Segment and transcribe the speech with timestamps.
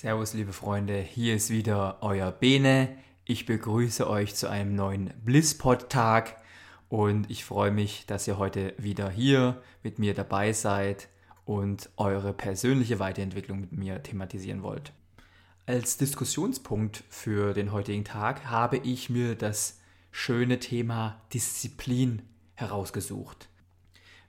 [0.00, 2.96] Servus, liebe Freunde, hier ist wieder euer Bene.
[3.24, 6.36] Ich begrüße euch zu einem neuen Blisspod-Tag
[6.88, 11.08] und ich freue mich, dass ihr heute wieder hier mit mir dabei seid
[11.44, 14.92] und eure persönliche Weiterentwicklung mit mir thematisieren wollt.
[15.66, 19.80] Als Diskussionspunkt für den heutigen Tag habe ich mir das
[20.12, 22.22] schöne Thema Disziplin
[22.54, 23.48] herausgesucht.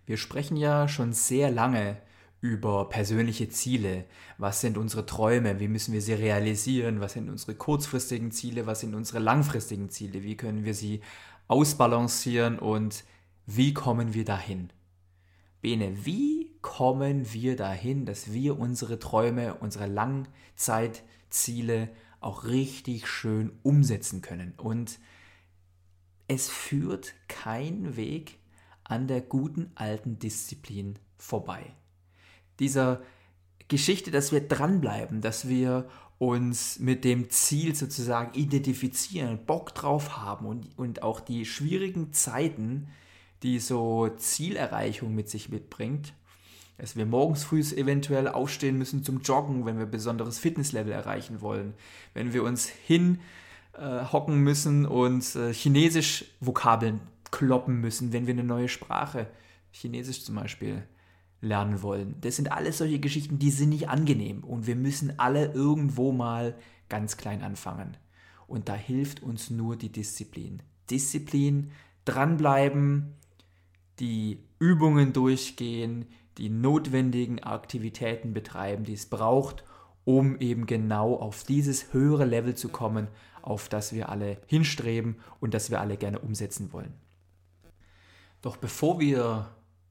[0.07, 1.97] Wir sprechen ja schon sehr lange
[2.41, 4.05] über persönliche Ziele.
[4.37, 5.59] Was sind unsere Träume?
[5.59, 7.01] Wie müssen wir sie realisieren?
[7.01, 8.65] Was sind unsere kurzfristigen Ziele?
[8.65, 10.23] Was sind unsere langfristigen Ziele?
[10.23, 11.01] Wie können wir sie
[11.47, 13.03] ausbalancieren und
[13.45, 14.69] wie kommen wir dahin?
[15.61, 21.89] Bene, wie kommen wir dahin, dass wir unsere Träume, unsere Langzeitziele
[22.21, 24.53] auch richtig schön umsetzen können?
[24.55, 24.99] Und
[26.27, 28.39] es führt kein Weg
[28.85, 31.73] an der guten alten Disziplin vorbei
[32.59, 33.01] dieser
[33.67, 35.87] Geschichte, dass wir dranbleiben, dass wir
[36.17, 42.89] uns mit dem Ziel sozusagen identifizieren, Bock drauf haben und, und auch die schwierigen Zeiten,
[43.41, 46.13] die so Zielerreichung mit sich mitbringt,
[46.77, 51.39] dass wir morgens früh eventuell aufstehen müssen zum Joggen, wenn wir ein besonderes Fitnesslevel erreichen
[51.39, 51.73] wollen,
[52.13, 56.99] wenn wir uns hinhocken äh, müssen und äh, Chinesisch Vokabeln
[57.31, 59.27] kloppen müssen, wenn wir eine neue Sprache,
[59.71, 60.83] Chinesisch zum Beispiel,
[61.41, 62.15] lernen wollen.
[62.21, 66.55] Das sind alles solche Geschichten, die sind nicht angenehm und wir müssen alle irgendwo mal
[66.89, 67.97] ganz klein anfangen.
[68.47, 70.61] Und da hilft uns nur die Disziplin.
[70.89, 71.71] Disziplin,
[72.05, 73.15] dranbleiben,
[73.99, 76.07] die Übungen durchgehen,
[76.37, 79.63] die notwendigen Aktivitäten betreiben, die es braucht,
[80.05, 83.07] um eben genau auf dieses höhere Level zu kommen,
[83.41, 86.93] auf das wir alle hinstreben und das wir alle gerne umsetzen wollen.
[88.41, 89.49] Doch bevor wir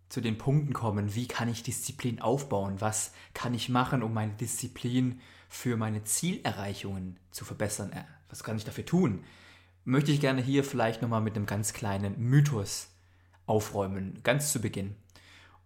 [0.08, 4.32] zu den Punkten kommen, wie kann ich Disziplin aufbauen, was kann ich machen, um meine
[4.32, 9.24] Disziplin für meine Zielerreichungen zu verbessern, äh, was kann ich dafür tun,
[9.84, 12.88] möchte ich gerne hier vielleicht nochmal mit einem ganz kleinen Mythos
[13.46, 14.94] aufräumen, ganz zu Beginn.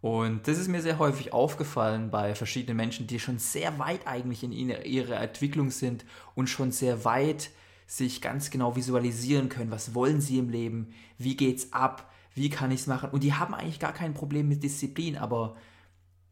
[0.01, 4.43] Und das ist mir sehr häufig aufgefallen bei verschiedenen Menschen, die schon sehr weit eigentlich
[4.43, 6.05] in ihrer Entwicklung sind
[6.35, 7.51] und schon sehr weit
[7.87, 12.71] sich ganz genau visualisieren können, was wollen sie im Leben, wie geht's ab, wie kann
[12.71, 13.11] ich es machen?
[13.11, 15.57] Und die haben eigentlich gar kein Problem mit Disziplin, aber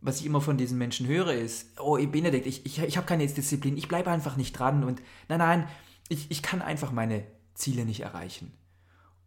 [0.01, 3.27] was ich immer von diesen Menschen höre, ist, oh, Benedikt, ich, ich, ich habe keine
[3.27, 5.69] Disziplin, ich bleibe einfach nicht dran und nein, nein,
[6.09, 8.53] ich, ich kann einfach meine Ziele nicht erreichen.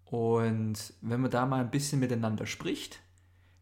[0.06, 3.00] Und wenn man da mal ein bisschen miteinander spricht,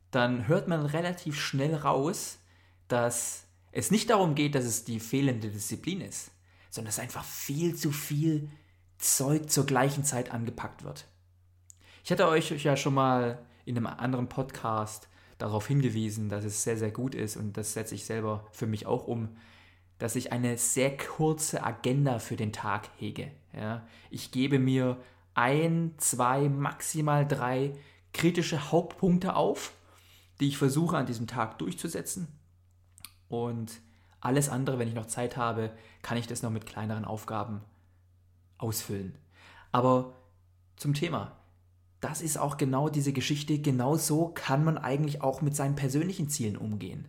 [0.09, 2.39] dann hört man relativ schnell raus,
[2.87, 6.31] dass es nicht darum geht, dass es die fehlende Disziplin ist,
[6.69, 8.49] sondern dass einfach viel zu viel
[8.97, 11.05] Zeug zur gleichen Zeit angepackt wird.
[12.03, 15.07] Ich hatte euch ja schon mal in einem anderen Podcast
[15.37, 18.85] darauf hingewiesen, dass es sehr, sehr gut ist und das setze ich selber für mich
[18.85, 19.29] auch um,
[19.99, 23.31] dass ich eine sehr kurze Agenda für den Tag hege.
[23.53, 23.85] Ja?
[24.09, 24.97] Ich gebe mir
[25.35, 27.73] ein, zwei, maximal drei
[28.13, 29.73] kritische Hauptpunkte auf,
[30.39, 32.27] die ich versuche an diesem Tag durchzusetzen.
[33.29, 33.79] Und
[34.19, 35.71] alles andere, wenn ich noch Zeit habe,
[36.01, 37.61] kann ich das noch mit kleineren Aufgaben
[38.57, 39.15] ausfüllen.
[39.71, 40.13] Aber
[40.75, 41.40] zum Thema
[42.01, 43.59] das ist auch genau diese Geschichte.
[43.59, 47.07] Genau so kann man eigentlich auch mit seinen persönlichen Zielen umgehen.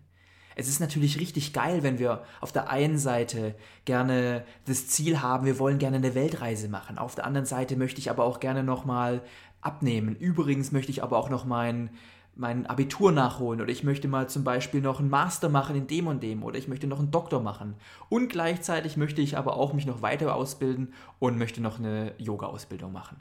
[0.54, 3.54] Es ist natürlich richtig geil, wenn wir auf der einen Seite
[3.86, 6.98] gerne das Ziel haben, wir wollen gerne eine Weltreise machen.
[6.98, 9.22] Auf der anderen Seite möchte ich aber auch gerne nochmal
[9.62, 10.14] abnehmen.
[10.14, 11.88] Übrigens möchte ich aber auch noch mein,
[12.34, 16.06] mein Abitur nachholen oder ich möchte mal zum Beispiel noch einen Master machen in dem
[16.06, 17.74] und dem oder ich möchte noch einen Doktor machen.
[18.10, 22.92] Und gleichzeitig möchte ich aber auch mich noch weiter ausbilden und möchte noch eine Yoga-Ausbildung
[22.92, 23.16] machen.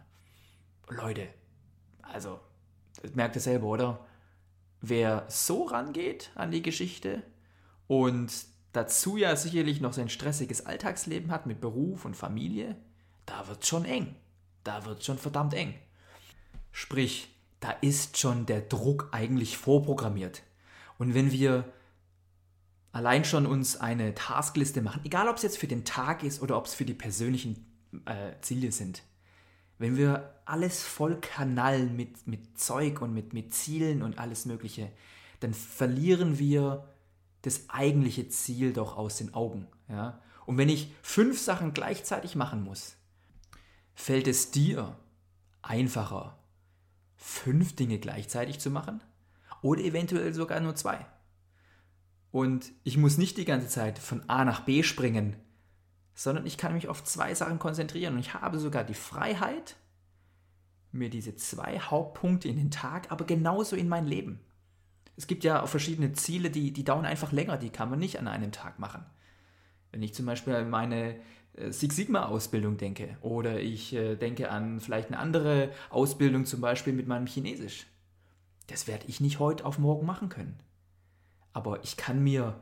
[0.90, 1.30] Leute,
[2.14, 2.40] also,
[3.14, 4.06] merkt ihr selber, oder?
[4.82, 7.24] Wer so rangeht an die Geschichte
[7.88, 8.32] und
[8.74, 12.76] dazu ja sicherlich noch sein stressiges Alltagsleben hat mit Beruf und Familie,
[13.26, 14.16] da wird schon eng.
[14.64, 15.74] Da wird schon verdammt eng.
[16.72, 17.30] Sprich,
[17.60, 20.44] da ist schon der Druck eigentlich vorprogrammiert.
[20.98, 21.66] Und wenn wir
[22.92, 26.58] allein schon uns eine Taskliste machen, egal ob es jetzt für den Tag ist oder
[26.58, 27.66] ob es für die persönlichen
[28.06, 29.04] äh, Ziele sind,
[29.82, 34.92] wenn wir alles voll kanallen mit, mit Zeug und mit, mit Zielen und alles Mögliche,
[35.40, 36.88] dann verlieren wir
[37.42, 39.68] das eigentliche Ziel doch aus den Augen.
[39.90, 40.22] Ja?
[40.46, 42.96] Und wenn ich fünf Sachen gleichzeitig machen muss,
[43.96, 44.96] fällt es dir
[45.64, 46.38] einfacher,
[47.16, 49.02] fünf Dinge gleichzeitig zu machen
[49.64, 51.08] oder eventuell sogar nur zwei.
[52.30, 55.38] Und ich muss nicht die ganze Zeit von A nach B springen,
[56.22, 59.76] sondern ich kann mich auf zwei Sachen konzentrieren und ich habe sogar die Freiheit,
[60.92, 64.40] mir diese zwei Hauptpunkte in den Tag, aber genauso in mein Leben.
[65.18, 68.20] Es gibt ja auch verschiedene Ziele, die, die dauern einfach länger, die kann man nicht
[68.20, 69.04] an einem Tag machen.
[69.92, 71.16] Wenn ich zum Beispiel an meine
[71.54, 76.62] äh, Six Sigma Ausbildung denke oder ich äh, denke an vielleicht eine andere Ausbildung zum
[76.62, 77.88] Beispiel mit meinem Chinesisch.
[78.68, 80.60] Das werde ich nicht heute auf morgen machen können.
[81.52, 82.60] Aber ich kann mir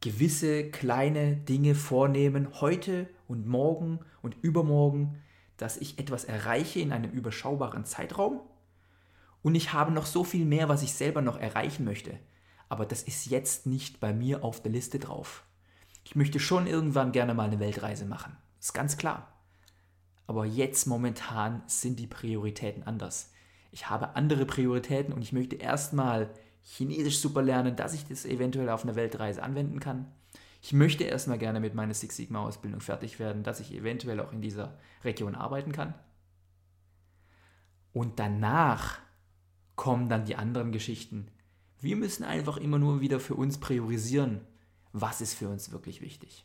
[0.00, 5.22] gewisse kleine Dinge vornehmen, heute und morgen und übermorgen,
[5.56, 8.40] dass ich etwas erreiche in einem überschaubaren Zeitraum.
[9.42, 12.18] Und ich habe noch so viel mehr, was ich selber noch erreichen möchte.
[12.68, 15.44] Aber das ist jetzt nicht bei mir auf der Liste drauf.
[16.04, 18.36] Ich möchte schon irgendwann gerne mal eine Weltreise machen.
[18.60, 19.32] Ist ganz klar.
[20.26, 23.32] Aber jetzt momentan sind die Prioritäten anders.
[23.70, 26.30] Ich habe andere Prioritäten und ich möchte erstmal
[26.68, 30.06] Chinesisch super lernen, dass ich das eventuell auf einer Weltreise anwenden kann.
[30.60, 34.32] Ich möchte erstmal gerne mit meiner Six Sigma Ausbildung fertig werden, dass ich eventuell auch
[34.32, 35.94] in dieser Region arbeiten kann.
[37.92, 38.98] Und danach
[39.76, 41.28] kommen dann die anderen Geschichten.
[41.80, 44.40] Wir müssen einfach immer nur wieder für uns priorisieren,
[44.92, 46.44] was ist für uns wirklich wichtig.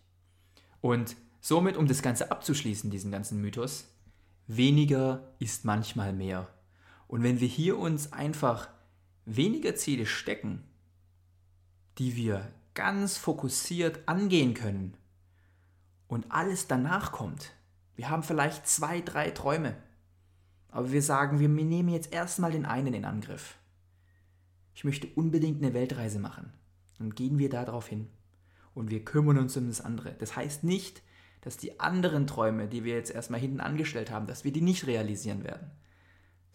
[0.82, 3.88] Und somit, um das Ganze abzuschließen, diesen ganzen Mythos,
[4.46, 6.48] weniger ist manchmal mehr.
[7.08, 8.70] Und wenn wir hier uns einfach
[9.26, 10.64] weniger Ziele stecken,
[11.98, 14.96] die wir ganz fokussiert angehen können
[16.08, 17.54] und alles danach kommt,
[17.96, 19.76] wir haben vielleicht zwei, drei Träume,
[20.70, 23.58] aber wir sagen, wir nehmen jetzt erstmal den einen in Angriff.
[24.74, 26.54] Ich möchte unbedingt eine Weltreise machen.
[26.98, 28.08] Dann gehen wir darauf hin
[28.74, 30.14] und wir kümmern uns um das andere.
[30.14, 31.04] Das heißt nicht,
[31.42, 34.88] dass die anderen Träume, die wir jetzt erstmal hinten angestellt haben, dass wir die nicht
[34.88, 35.72] realisieren werden.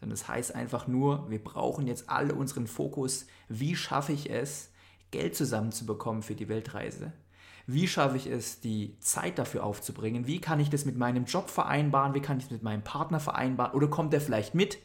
[0.00, 4.70] Sondern das heißt einfach nur, wir brauchen jetzt alle unseren Fokus, wie schaffe ich es,
[5.10, 7.12] Geld zusammenzubekommen für die Weltreise?
[7.66, 10.26] Wie schaffe ich es, die Zeit dafür aufzubringen?
[10.26, 12.14] Wie kann ich das mit meinem Job vereinbaren?
[12.14, 13.72] Wie kann ich das mit meinem Partner vereinbaren?
[13.72, 14.78] Oder kommt er vielleicht mit?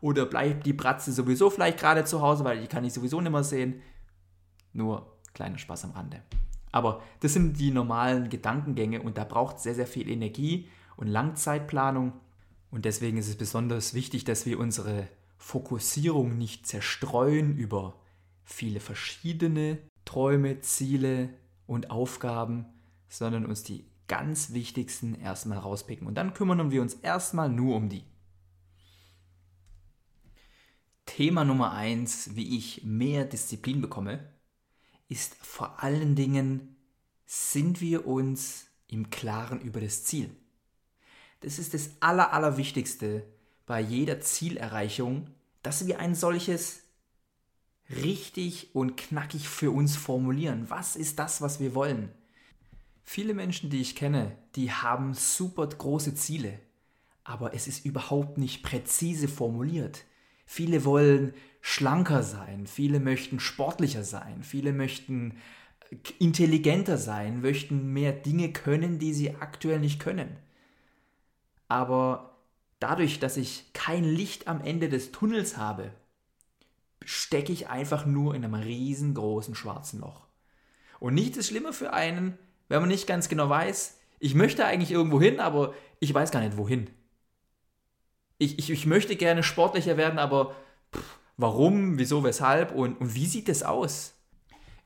[0.00, 3.32] Oder bleibt die Bratze sowieso vielleicht gerade zu Hause, weil die kann ich sowieso nicht
[3.32, 3.82] mehr sehen?
[4.72, 6.22] Nur kleiner Spaß am Rande.
[6.72, 11.08] Aber das sind die normalen Gedankengänge und da braucht es sehr, sehr viel Energie und
[11.08, 12.12] Langzeitplanung.
[12.70, 15.08] Und deswegen ist es besonders wichtig, dass wir unsere
[15.38, 17.94] Fokussierung nicht zerstreuen über
[18.44, 21.30] viele verschiedene Träume, Ziele
[21.66, 22.66] und Aufgaben,
[23.08, 26.06] sondern uns die ganz wichtigsten erstmal rauspicken.
[26.06, 28.04] Und dann kümmern wir uns erstmal nur um die.
[31.06, 34.32] Thema Nummer eins, wie ich mehr Disziplin bekomme,
[35.08, 36.76] ist vor allen Dingen,
[37.26, 40.36] sind wir uns im Klaren über das Ziel.
[41.40, 43.24] Das ist das Aller, Allerwichtigste
[43.66, 45.28] bei jeder Zielerreichung,
[45.62, 46.82] dass wir ein solches
[47.90, 50.66] richtig und knackig für uns formulieren.
[50.68, 52.10] Was ist das, was wir wollen?
[53.02, 56.60] Viele Menschen, die ich kenne, die haben super große Ziele,
[57.24, 60.04] aber es ist überhaupt nicht präzise formuliert.
[60.46, 65.38] Viele wollen schlanker sein, viele möchten sportlicher sein, viele möchten
[65.90, 70.36] äh, intelligenter sein, möchten mehr Dinge können, die sie aktuell nicht können.
[71.70, 72.36] Aber
[72.78, 75.90] dadurch, dass ich kein Licht am Ende des Tunnels habe,
[77.04, 80.26] stecke ich einfach nur in einem riesengroßen schwarzen Loch.
[80.98, 82.36] Und nichts ist schlimmer für einen,
[82.68, 86.40] wenn man nicht ganz genau weiß, ich möchte eigentlich irgendwo hin, aber ich weiß gar
[86.40, 86.90] nicht wohin.
[88.36, 90.54] Ich, ich, ich möchte gerne sportlicher werden, aber
[90.94, 94.12] pff, Warum, wieso, weshalb und, und wie sieht es aus?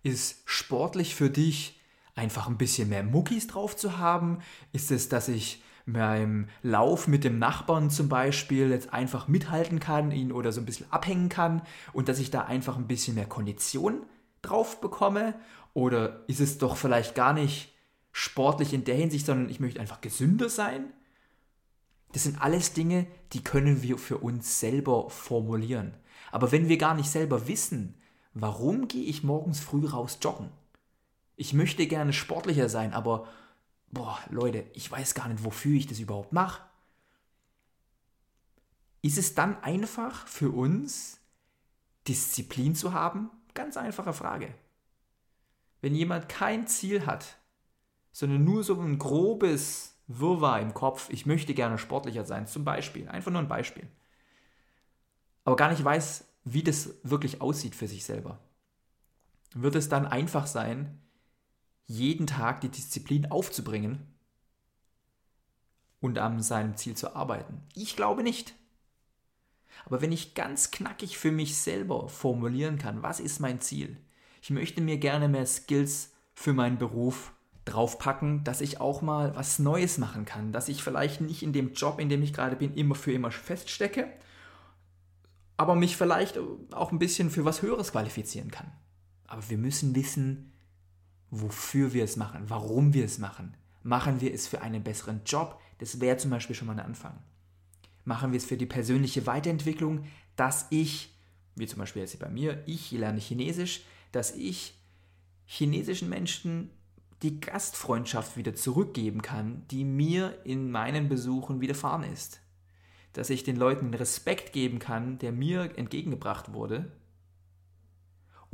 [0.04, 1.80] Ist sportlich für dich
[2.14, 4.38] einfach ein bisschen mehr Muckis drauf zu haben?
[4.72, 10.10] Ist es, dass ich beim Lauf mit dem Nachbarn zum Beispiel jetzt einfach mithalten kann,
[10.10, 11.62] ihn oder so ein bisschen abhängen kann
[11.92, 14.02] und dass ich da einfach ein bisschen mehr Kondition
[14.42, 15.34] drauf bekomme?
[15.74, 17.74] Oder ist es doch vielleicht gar nicht
[18.12, 20.92] sportlich in der Hinsicht, sondern ich möchte einfach gesünder sein?
[22.12, 25.94] Das sind alles Dinge, die können wir für uns selber formulieren.
[26.30, 27.94] Aber wenn wir gar nicht selber wissen,
[28.32, 30.48] warum gehe ich morgens früh raus joggen?
[31.36, 33.26] Ich möchte gerne sportlicher sein, aber
[33.94, 36.62] boah, Leute, ich weiß gar nicht, wofür ich das überhaupt mache.
[39.02, 41.20] Ist es dann einfach für uns,
[42.08, 43.30] Disziplin zu haben?
[43.54, 44.54] Ganz einfache Frage.
[45.80, 47.38] Wenn jemand kein Ziel hat,
[48.12, 53.08] sondern nur so ein grobes Wirrwarr im Kopf, ich möchte gerne sportlicher sein, zum Beispiel,
[53.08, 53.88] einfach nur ein Beispiel,
[55.44, 58.38] aber gar nicht weiß, wie das wirklich aussieht für sich selber,
[59.54, 61.00] wird es dann einfach sein,
[61.86, 64.14] jeden Tag die Disziplin aufzubringen
[66.00, 67.62] und an seinem Ziel zu arbeiten?
[67.74, 68.54] Ich glaube nicht.
[69.84, 73.96] Aber wenn ich ganz knackig für mich selber formulieren kann, was ist mein Ziel?
[74.40, 77.32] Ich möchte mir gerne mehr Skills für meinen Beruf
[77.64, 81.72] draufpacken, dass ich auch mal was Neues machen kann, dass ich vielleicht nicht in dem
[81.72, 84.12] Job, in dem ich gerade bin, immer für immer feststecke,
[85.56, 86.38] aber mich vielleicht
[86.72, 88.70] auch ein bisschen für was Höheres qualifizieren kann.
[89.26, 90.52] Aber wir müssen wissen,
[91.40, 93.56] wofür wir es machen, warum wir es machen.
[93.82, 95.60] Machen wir es für einen besseren Job?
[95.78, 97.18] Das wäre zum Beispiel schon mal ein Anfang.
[98.04, 100.04] Machen wir es für die persönliche Weiterentwicklung,
[100.36, 101.12] dass ich,
[101.56, 104.78] wie zum Beispiel jetzt bei mir, ich lerne Chinesisch, dass ich
[105.46, 106.70] chinesischen Menschen
[107.22, 112.40] die Gastfreundschaft wieder zurückgeben kann, die mir in meinen Besuchen widerfahren ist.
[113.12, 116.92] Dass ich den Leuten Respekt geben kann, der mir entgegengebracht wurde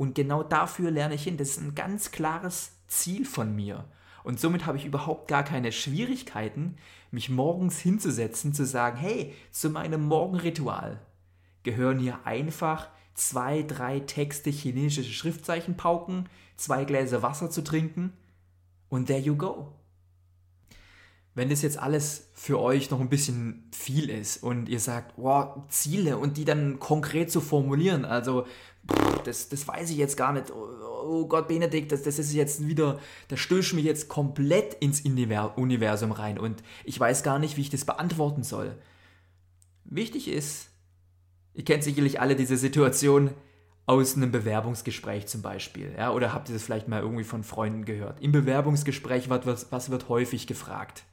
[0.01, 1.37] und genau dafür lerne ich hin.
[1.37, 3.85] Das ist ein ganz klares Ziel von mir.
[4.23, 6.77] Und somit habe ich überhaupt gar keine Schwierigkeiten,
[7.11, 10.99] mich morgens hinzusetzen, zu sagen, hey, zu meinem Morgenritual
[11.61, 16.27] gehören hier einfach zwei, drei Texte chinesische Schriftzeichen pauken,
[16.57, 18.11] zwei Gläser Wasser zu trinken
[18.89, 19.71] und there you go.
[21.33, 25.63] Wenn das jetzt alles für euch noch ein bisschen viel ist und ihr sagt, wow,
[25.69, 28.45] Ziele und die dann konkret zu formulieren, also
[29.23, 30.51] das, das weiß ich jetzt gar nicht.
[30.51, 36.11] Oh Gott, Benedikt, das, das ist jetzt wieder, da stößt mich jetzt komplett ins Universum
[36.11, 38.75] rein und ich weiß gar nicht, wie ich das beantworten soll.
[39.85, 40.69] Wichtig ist,
[41.53, 43.31] ihr kennt sicherlich alle diese Situation
[43.85, 47.83] aus einem Bewerbungsgespräch zum Beispiel, ja, oder habt ihr das vielleicht mal irgendwie von Freunden
[47.85, 48.21] gehört?
[48.21, 51.03] Im Bewerbungsgespräch, was, was wird häufig gefragt?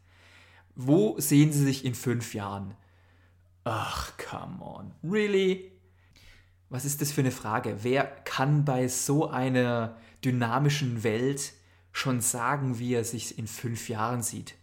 [0.80, 2.76] Wo sehen Sie sich in fünf Jahren?
[3.64, 4.92] Ach, come on.
[5.02, 5.72] Really?
[6.70, 7.78] Was ist das für eine Frage?
[7.82, 11.52] Wer kann bei so einer dynamischen Welt
[11.90, 14.54] schon sagen, wie er sich in fünf Jahren sieht?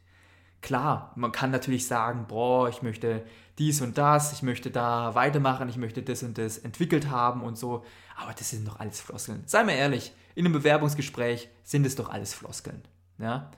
[0.62, 3.26] Klar, man kann natürlich sagen, boah, ich möchte
[3.58, 7.58] dies und das, ich möchte da weitermachen, ich möchte das und das entwickelt haben und
[7.58, 7.84] so,
[8.16, 9.44] aber das sind doch alles Floskeln.
[9.48, 12.82] Sei mal ehrlich, in einem Bewerbungsgespräch sind es doch alles Floskeln.
[13.18, 13.52] Ja?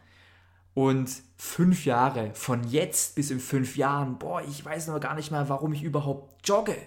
[0.77, 5.31] Und fünf Jahre, von jetzt bis in fünf Jahren, boah, ich weiß noch gar nicht
[5.31, 6.77] mal, warum ich überhaupt jogge.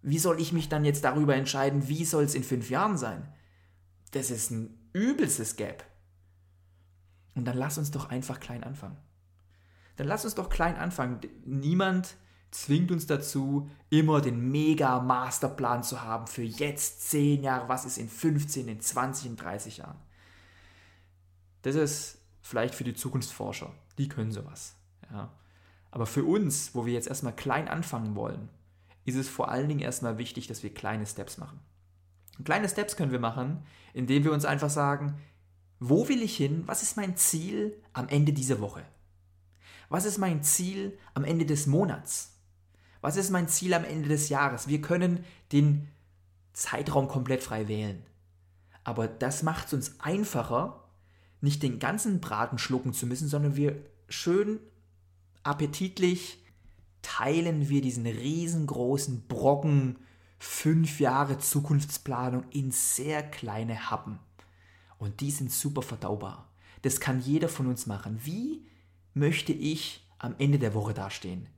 [0.00, 3.30] Wie soll ich mich dann jetzt darüber entscheiden, wie soll es in fünf Jahren sein?
[4.12, 5.84] Das ist ein übelstes Gap.
[7.34, 8.96] Und dann lass uns doch einfach klein anfangen.
[9.96, 11.20] Dann lass uns doch klein anfangen.
[11.44, 12.16] Niemand
[12.52, 18.08] zwingt uns dazu, immer den Mega-Masterplan zu haben für jetzt zehn Jahre, was ist in
[18.08, 19.98] 15, in 20, in 30 Jahren.
[21.60, 22.16] Das ist
[22.46, 24.76] vielleicht für die Zukunftsforscher, die können sowas.
[25.10, 25.32] Ja.
[25.90, 28.48] Aber für uns, wo wir jetzt erstmal klein anfangen wollen,
[29.04, 31.58] ist es vor allen Dingen erstmal wichtig, dass wir kleine Steps machen.
[32.38, 35.18] Und kleine Steps können wir machen, indem wir uns einfach sagen,
[35.80, 36.62] wo will ich hin?
[36.66, 38.84] Was ist mein Ziel am Ende dieser Woche?
[39.88, 42.38] Was ist mein Ziel am Ende des Monats?
[43.00, 44.68] Was ist mein Ziel am Ende des Jahres?
[44.68, 45.88] Wir können den
[46.52, 48.04] Zeitraum komplett frei wählen.
[48.84, 50.85] Aber das macht es uns einfacher,
[51.40, 53.76] nicht den ganzen Braten schlucken zu müssen, sondern wir
[54.08, 54.60] schön
[55.42, 56.38] appetitlich
[57.02, 59.96] teilen wir diesen riesengroßen Brocken
[60.38, 64.18] fünf Jahre Zukunftsplanung in sehr kleine Happen.
[64.98, 66.48] Und die sind super verdaubar.
[66.82, 68.20] Das kann jeder von uns machen.
[68.24, 68.66] Wie
[69.14, 71.48] möchte ich am Ende der Woche dastehen?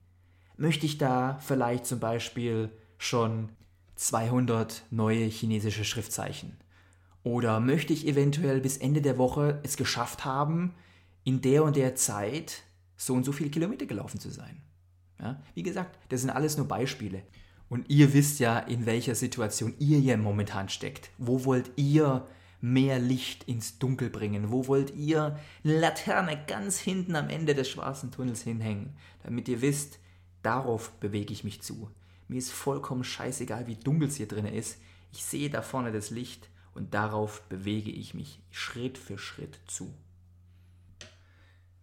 [0.57, 3.49] Möchte ich da vielleicht zum Beispiel schon
[3.95, 6.57] 200 neue chinesische Schriftzeichen?
[7.23, 10.75] Oder möchte ich eventuell bis Ende der Woche es geschafft haben,
[11.25, 12.63] in der und der Zeit
[12.97, 14.63] so und so viele Kilometer gelaufen zu sein?
[15.21, 15.43] Ja?
[15.55, 17.23] Wie gesagt, das sind alles nur Beispiele.
[17.69, 21.11] Und ihr wisst ja, in welcher Situation ihr hier momentan steckt.
[21.19, 22.27] Wo wollt ihr
[22.61, 24.51] mehr Licht ins Dunkel bringen?
[24.51, 29.61] Wo wollt ihr eine Laterne ganz hinten am Ende des schwarzen Tunnels hinhängen, damit ihr
[29.61, 29.99] wisst,
[30.43, 31.91] darauf bewege ich mich zu.
[32.27, 34.79] Mir ist vollkommen scheißegal, wie dunkel es hier drin ist.
[35.13, 39.93] Ich sehe da vorne das Licht und darauf bewege ich mich Schritt für Schritt zu.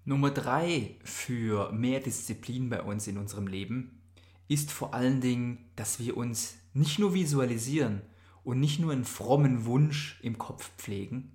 [0.04, 4.02] Nummer drei für mehr Disziplin bei uns in unserem Leben
[4.48, 8.02] ist vor allen Dingen, dass wir uns nicht nur visualisieren
[8.44, 11.32] und nicht nur einen frommen Wunsch im Kopf pflegen,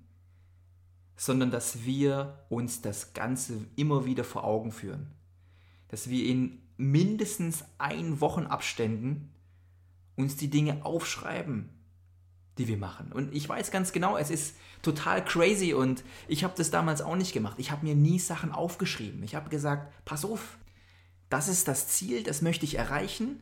[1.17, 5.09] sondern dass wir uns das Ganze immer wieder vor Augen führen.
[5.89, 9.31] Dass wir in mindestens ein Wochenabständen
[10.17, 11.69] uns die Dinge aufschreiben,
[12.61, 13.11] die wir machen.
[13.11, 17.17] Und ich weiß ganz genau, es ist total crazy und ich habe das damals auch
[17.17, 17.57] nicht gemacht.
[17.59, 19.23] Ich habe mir nie Sachen aufgeschrieben.
[19.23, 20.59] Ich habe gesagt, pass auf,
[21.31, 23.41] das ist das Ziel, das möchte ich erreichen.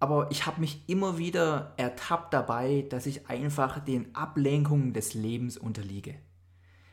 [0.00, 5.56] Aber ich habe mich immer wieder ertappt dabei, dass ich einfach den Ablenkungen des Lebens
[5.56, 6.14] unterliege.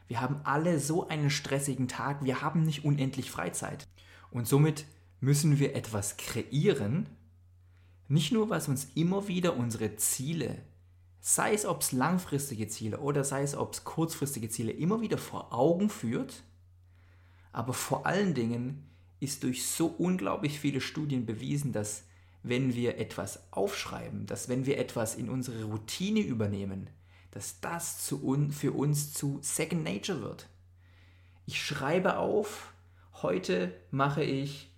[0.07, 3.87] Wir haben alle so einen stressigen Tag, wir haben nicht unendlich Freizeit.
[4.29, 4.85] Und somit
[5.21, 7.07] müssen wir etwas kreieren,
[8.09, 10.57] nicht nur was uns immer wieder unsere Ziele,
[11.21, 15.19] sei es ob es langfristige Ziele oder sei es ob es kurzfristige Ziele, immer wieder
[15.19, 16.43] vor Augen führt,
[17.53, 22.03] aber vor allen Dingen ist durch so unglaublich viele Studien bewiesen, dass
[22.43, 26.89] wenn wir etwas aufschreiben, dass wenn wir etwas in unsere Routine übernehmen,
[27.29, 30.49] dass das zu un für uns zu Second Nature wird.
[31.45, 32.73] Ich schreibe auf,
[33.21, 34.71] heute mache ich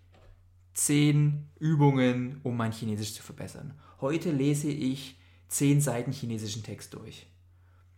[0.74, 3.80] zehn Übungen, um mein Chinesisch zu verbessern.
[4.02, 5.18] Heute lese ich
[5.54, 7.28] zehn Seiten chinesischen Text durch.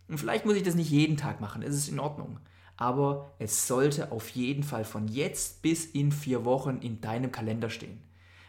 [0.08, 2.38] Und vielleicht muss ich das nicht jeden Tag machen, es ist in Ordnung.
[2.76, 7.70] Aber es sollte auf jeden Fall von jetzt bis in vier Wochen in deinem Kalender
[7.70, 8.02] stehen.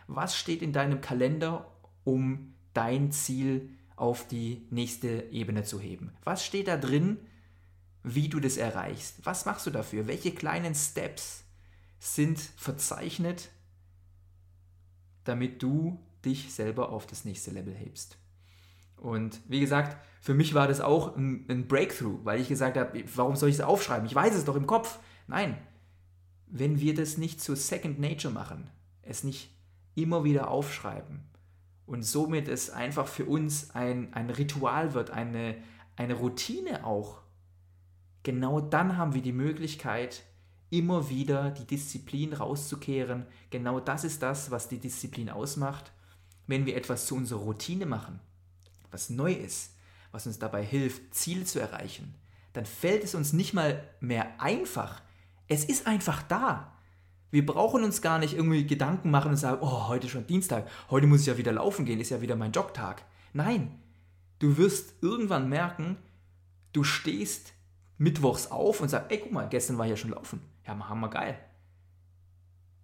[0.08, 1.72] Was steht in deinem Kalender,
[2.04, 6.12] um dein Ziel auf die nächste Ebene zu heben?
[6.24, 7.18] Was steht da drin,
[8.04, 9.26] wie du das erreichst?
[9.26, 10.08] Was machst du dafür?
[10.08, 11.44] Welche kleinen Steps
[12.00, 13.50] sind verzeichnet
[15.28, 18.18] damit du dich selber auf das nächste Level hebst.
[18.98, 23.04] Und wie gesagt, für mich war das auch ein, ein Breakthrough, weil ich gesagt habe,
[23.16, 24.06] warum soll ich es aufschreiben?
[24.06, 25.00] Ich weiß es doch im Kopf.
[25.28, 25.58] Nein,
[26.48, 28.70] wenn wir das nicht zur Second Nature machen,
[29.02, 29.52] es nicht
[29.96, 31.22] immer wieder aufschreiben
[31.86, 35.56] und somit es einfach für uns ein, ein Ritual wird, eine,
[35.96, 37.22] eine Routine auch,
[38.24, 40.24] genau dann haben wir die Möglichkeit,
[40.70, 43.26] immer wieder die Disziplin rauszukehren.
[43.50, 45.94] Genau das ist das, was die Disziplin ausmacht.
[46.46, 48.20] Wenn wir etwas zu unserer Routine machen,
[48.92, 49.76] was neu ist,
[50.12, 52.16] was uns dabei hilft, Ziele zu erreichen,
[52.54, 55.02] dann fällt es uns nicht mal mehr einfach.
[55.48, 56.74] Es ist einfach da.
[57.30, 60.68] Wir brauchen uns gar nicht irgendwie Gedanken machen und sagen, oh, heute ist schon Dienstag,
[60.90, 63.04] heute muss ich ja wieder laufen gehen, ist ja wieder mein Jogtag.
[63.34, 63.82] Nein,
[64.40, 65.98] du wirst irgendwann merken,
[66.72, 67.54] du stehst
[67.98, 70.42] mittwochs auf und sagst, ey, guck mal, gestern war ich ja schon laufen.
[70.66, 71.38] Ja, hammer geil.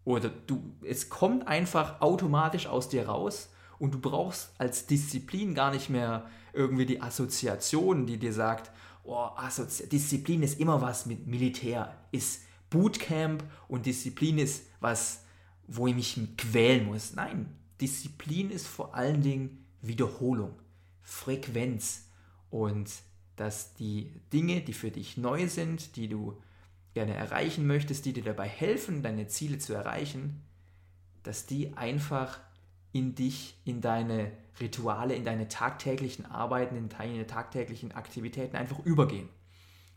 [0.03, 5.71] Oder du, es kommt einfach automatisch aus dir raus und du brauchst als Disziplin gar
[5.71, 8.71] nicht mehr irgendwie die Assoziation, die dir sagt,
[9.03, 15.23] oh, Assozi Disziplin ist immer was mit Militär, ist Bootcamp und Disziplin ist was,
[15.67, 17.13] wo ich mich quälen muss.
[17.13, 20.53] Nein, Disziplin ist vor allen Dingen Wiederholung,
[21.01, 22.07] Frequenz
[22.49, 22.89] und
[23.35, 26.41] dass die Dinge, die für dich neu sind, die du
[26.93, 30.43] gerne erreichen möchtest, die dir dabei helfen, deine Ziele zu erreichen,
[31.23, 32.39] dass die einfach
[32.93, 39.27] in dich, in deine Rituale, in deine tagtäglichen Arbeiten, in deine tagtäglichen Aktivitäten einfach übergehen.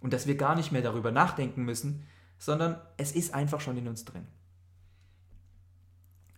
[0.00, 2.04] Und dass wir gar nicht mehr darüber nachdenken müssen,
[2.38, 4.26] sondern es ist einfach schon in uns drin.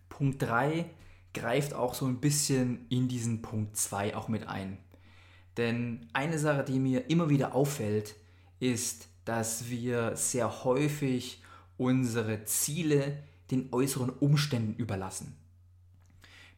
[0.09, 0.85] Punkt 3
[1.33, 4.77] greift auch so ein bisschen in diesen Punkt 2 auch mit ein.
[5.57, 8.15] Denn eine Sache, die mir immer wieder auffällt,
[8.59, 11.41] ist, dass wir sehr häufig
[11.77, 15.35] unsere Ziele den äußeren Umständen überlassen.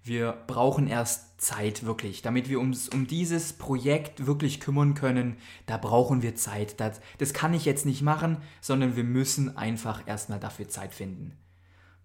[0.03, 5.37] Wir brauchen erst Zeit wirklich, damit wir uns um dieses Projekt wirklich kümmern können.
[5.67, 6.79] Da brauchen wir Zeit.
[6.79, 11.37] Das, das kann ich jetzt nicht machen, sondern wir müssen einfach erstmal dafür Zeit finden.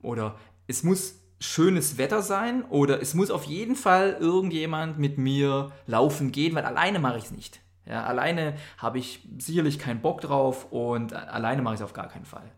[0.02, 5.72] Oder es muss schönes Wetter sein oder es muss auf jeden Fall irgendjemand mit mir
[5.86, 7.60] laufen gehen, weil alleine mache ich es nicht.
[7.86, 12.08] Ja, alleine habe ich sicherlich keinen Bock drauf und alleine mache ich es auf gar
[12.08, 12.50] keinen Fall.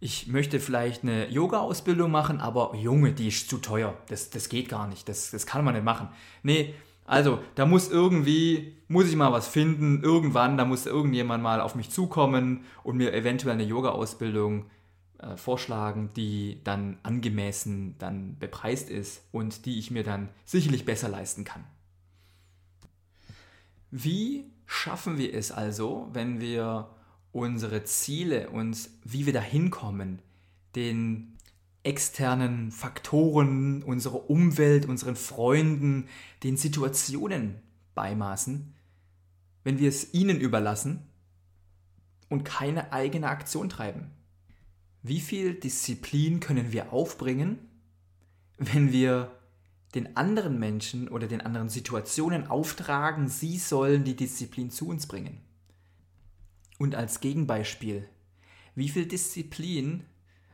[0.00, 3.96] Ich möchte vielleicht eine Yoga-Ausbildung machen, aber Junge, die ist zu teuer.
[4.08, 5.08] Das, das geht gar nicht.
[5.08, 6.08] Das, das kann man nicht machen.
[6.42, 10.02] Nee, also da muss irgendwie, muss ich mal was finden.
[10.02, 14.66] Irgendwann, da muss irgendjemand mal auf mich zukommen und mir eventuell eine Yoga-Ausbildung
[15.18, 21.08] äh, vorschlagen, die dann angemessen dann bepreist ist und die ich mir dann sicherlich besser
[21.08, 21.64] leisten kann.
[23.90, 26.90] Wie schaffen wir es also, wenn wir
[27.32, 30.20] unsere Ziele und wie wir dahin kommen,
[30.74, 31.38] den
[31.82, 36.08] externen Faktoren, unserer Umwelt, unseren Freunden,
[36.42, 37.62] den Situationen
[37.94, 38.74] beimaßen,
[39.64, 41.02] wenn wir es ihnen überlassen
[42.28, 44.10] und keine eigene Aktion treiben?
[45.02, 47.58] Wie viel Disziplin können wir aufbringen,
[48.58, 49.32] wenn wir
[49.94, 55.40] den anderen Menschen oder den anderen Situationen auftragen, sie sollen die Disziplin zu uns bringen?
[56.78, 58.08] Und als Gegenbeispiel,
[58.74, 60.04] wie viel Disziplin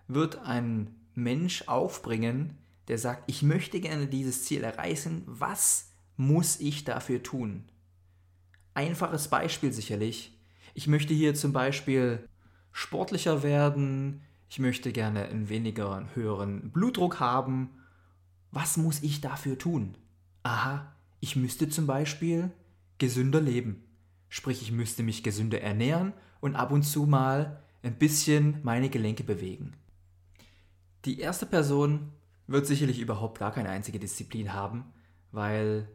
[0.09, 2.59] wird ein Mensch aufbringen,
[2.89, 7.65] der sagt, ich möchte gerne dieses Ziel erreichen, was muss ich dafür tun?
[8.75, 10.39] Einfaches Beispiel sicherlich.
[10.75, 12.29] Ich möchte hier zum Beispiel
[12.73, 17.71] sportlicher werden, ich möchte gerne einen weniger höheren Blutdruck haben.
[18.51, 19.97] Was muss ich dafür tun?
[20.43, 22.51] Aha, ich müsste zum Beispiel
[22.99, 23.83] gesünder leben.
[24.35, 29.23] Sprich, ich müsste mich gesünder ernähren und ab und zu mal ein bisschen meine Gelenke
[29.23, 29.75] bewegen.
[31.05, 32.11] Die erste Person
[32.49, 34.87] wird sicherlich überhaupt gar keine einzige Disziplin haben,
[35.31, 35.89] weil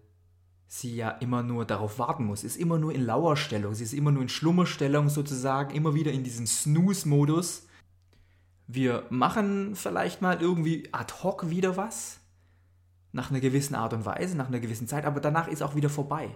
[0.67, 4.11] sie ja immer nur darauf warten muss, ist immer nur in Lauerstellung, sie ist immer
[4.11, 7.67] nur in Schlummerstellung sozusagen, immer wieder in diesem Snooze-Modus.
[8.67, 12.21] Wir machen vielleicht mal irgendwie ad hoc wieder was,
[13.11, 15.89] nach einer gewissen Art und Weise, nach einer gewissen Zeit, aber danach ist auch wieder
[15.89, 16.33] vorbei.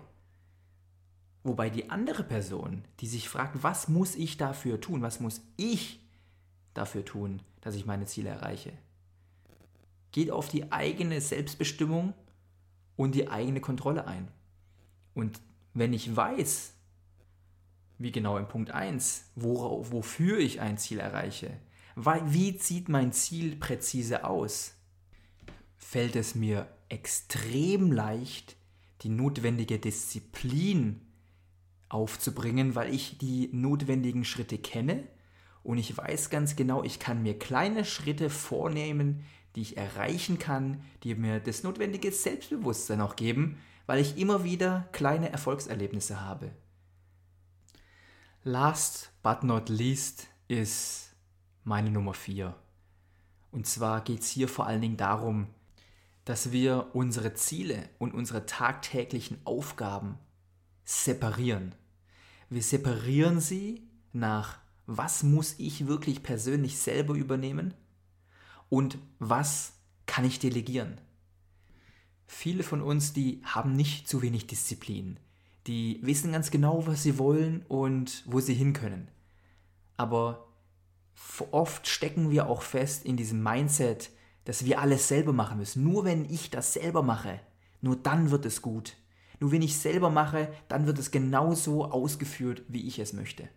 [1.44, 6.00] Wobei die andere Person, die sich fragt, was muss ich dafür tun, was muss ich
[6.74, 8.72] dafür tun, dass ich meine Ziele erreiche,
[10.12, 12.14] geht auf die eigene Selbstbestimmung
[12.96, 14.30] und die eigene Kontrolle ein.
[15.14, 15.42] Und
[15.74, 16.74] wenn ich weiß,
[17.98, 21.52] wie genau im Punkt 1, worauf, wofür ich ein Ziel erreiche,
[21.96, 24.76] wie sieht mein Ziel präzise aus,
[25.78, 28.56] fällt es mir extrem leicht,
[29.02, 31.02] die notwendige Disziplin
[31.94, 35.08] aufzubringen, weil ich die notwendigen Schritte kenne
[35.64, 39.26] und ich weiß ganz genau, ich kann mir kleine Schritte vornehmen,
[39.56, 44.90] die ich erreichen kann, die mir das notwendige Selbstbewusstsein auch geben, weil ich immer wieder
[44.92, 46.52] kleine Erfolgserlebnisse habe.
[48.44, 51.16] Last but not least ist
[51.64, 52.54] meine Nummer 4.
[53.52, 55.48] Und zwar geht es hier vor allen Dingen darum,
[56.26, 60.18] dass wir unsere Ziele und unsere tagtäglichen Aufgaben
[60.84, 61.76] separieren.
[62.50, 67.74] Wir separieren sie nach, was muss ich wirklich persönlich selber übernehmen
[68.70, 69.74] und was
[70.06, 71.00] kann ich delegieren?
[72.28, 75.20] Viele von uns, die haben nicht zu wenig Disziplin.
[75.68, 79.08] Die wissen ganz genau, was sie wollen und wo sie hin können.
[79.96, 80.48] Aber
[81.52, 84.10] oft stecken wir auch fest in diesem Mindset,
[84.46, 85.84] dass wir alles selber machen müssen.
[85.84, 87.40] Nur wenn ich das selber mache,
[87.82, 88.98] nur dann wird es gut.
[89.44, 93.50] Nur wenn ich selber mache, dann wird es genauso ausgeführt, wie ich es möchte.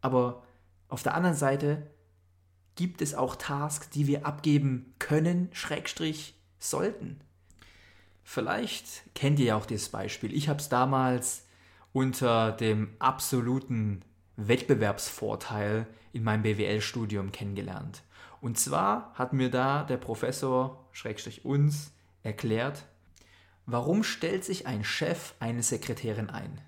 [0.00, 0.44] Aber
[0.86, 1.90] auf der anderen Seite
[2.76, 7.18] gibt es auch Tasks, die wir abgeben können, Schrägstrich sollten.
[8.22, 10.32] Vielleicht kennt ihr ja auch dieses Beispiel.
[10.32, 11.48] Ich habe es damals
[11.92, 14.02] unter dem absoluten
[14.36, 18.04] Wettbewerbsvorteil in meinem BWL-Studium kennengelernt.
[18.40, 22.84] Und zwar hat mir da der Professor, Schrägstrich uns, erklärt,
[23.72, 26.60] warum stellt sich ein Chef eine Sekretärin ein?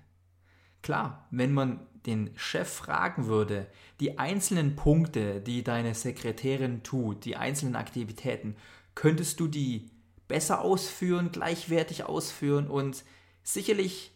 [0.81, 3.67] Klar, wenn man den Chef fragen würde,
[3.99, 8.55] die einzelnen Punkte, die deine Sekretärin tut, die einzelnen Aktivitäten,
[8.95, 9.89] könntest du die
[10.27, 13.03] besser ausführen, gleichwertig ausführen und
[13.43, 14.11] sicherlich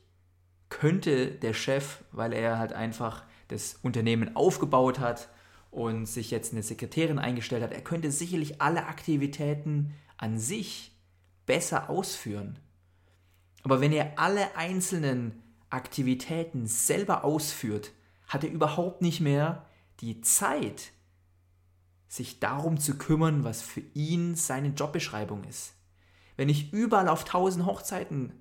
[0.69, 5.29] könnte der Chef, weil er halt einfach das Unternehmen aufgebaut hat
[5.71, 10.91] und sich jetzt eine Sekretärin eingestellt hat, er könnte sicherlich alle Aktivitäten an sich
[11.45, 12.59] besser ausführen.
[13.67, 17.91] Aber wenn er alle einzelnen Aktivitäten selber ausführt,
[18.29, 19.65] hat er überhaupt nicht mehr
[19.99, 20.93] die Zeit,
[22.07, 25.73] sich darum zu kümmern, was für ihn seine Jobbeschreibung ist.
[26.37, 28.31] Wenn ich überall auf tausend Hochzeiten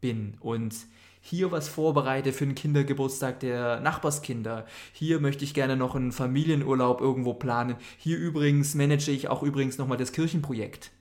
[0.00, 0.72] bin und
[1.20, 7.00] hier was vorbereite für einen Kindergeburtstag der Nachbarskinder, hier möchte ich gerne noch einen Familienurlaub
[7.00, 10.92] irgendwo planen, hier übrigens manage ich auch übrigens nochmal das Kirchenprojekt.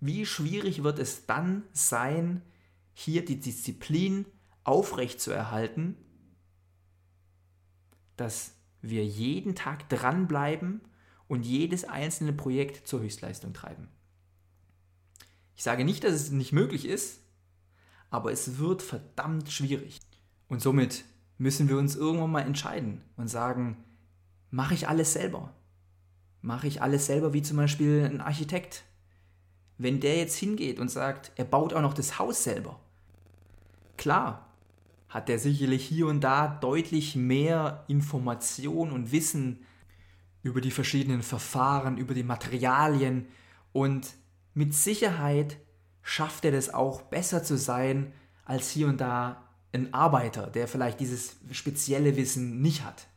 [0.00, 2.42] Wie schwierig wird es dann sein,
[2.92, 4.26] hier die Disziplin
[4.64, 5.96] aufrechtzuerhalten,
[8.16, 10.80] dass wir jeden Tag dranbleiben
[11.28, 13.88] und jedes einzelne Projekt zur Höchstleistung treiben.
[15.56, 17.20] Ich sage nicht, dass es nicht möglich ist,
[18.10, 20.00] aber es wird verdammt schwierig.
[20.48, 21.04] Und somit
[21.38, 23.84] müssen wir uns irgendwann mal entscheiden und sagen,
[24.50, 25.54] mache ich alles selber?
[26.42, 28.84] Mache ich alles selber, wie zum Beispiel ein Architekt?
[29.78, 32.80] Wenn der jetzt hingeht und sagt, er baut auch noch das Haus selber,
[33.96, 34.46] Klar,
[35.08, 39.64] hat er sicherlich hier und da deutlich mehr Information und Wissen
[40.42, 43.26] über die verschiedenen Verfahren, über die Materialien
[43.72, 44.14] und
[44.54, 45.58] mit Sicherheit
[46.02, 48.12] schafft er das auch besser zu sein
[48.44, 53.08] als hier und da ein Arbeiter, der vielleicht dieses spezielle Wissen nicht hat.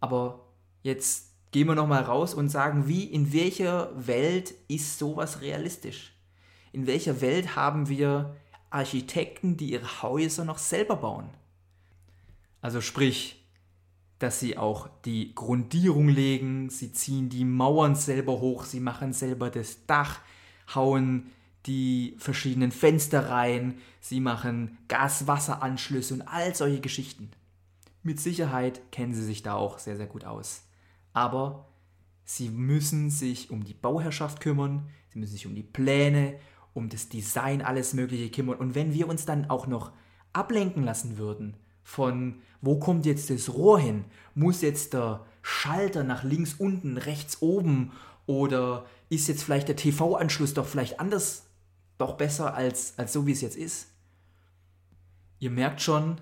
[0.00, 0.46] Aber
[0.82, 6.12] jetzt gehen wir nochmal raus und sagen, wie, in welcher Welt ist sowas realistisch?
[6.72, 8.34] In welcher Welt haben wir
[8.70, 11.30] Architekten, die ihre Häuser noch selber bauen?
[12.60, 13.46] Also sprich,
[14.18, 19.48] dass sie auch die Grundierung legen, sie ziehen die Mauern selber hoch, sie machen selber
[19.48, 20.18] das Dach,
[20.74, 21.30] hauen
[21.66, 27.30] die verschiedenen Fenster rein, sie machen Gas-Wasser-Anschlüsse und all solche Geschichten.
[28.02, 30.64] Mit Sicherheit kennen sie sich da auch sehr, sehr gut aus
[31.14, 31.68] aber
[32.24, 36.38] sie müssen sich um die Bauherrschaft kümmern, sie müssen sich um die Pläne,
[36.74, 38.58] um das Design, alles Mögliche kümmern.
[38.58, 39.92] Und wenn wir uns dann auch noch
[40.34, 44.04] ablenken lassen würden von, wo kommt jetzt das Rohr hin?
[44.34, 47.92] Muss jetzt der Schalter nach links unten, rechts oben
[48.26, 51.46] oder ist jetzt vielleicht der TV-Anschluss doch vielleicht anders,
[51.98, 53.88] doch besser als, als so, wie es jetzt ist?
[55.38, 56.20] Ihr merkt schon,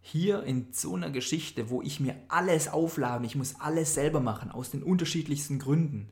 [0.00, 4.50] hier in so einer Geschichte, wo ich mir alles auflade, ich muss alles selber machen,
[4.50, 6.10] aus den unterschiedlichsten Gründen,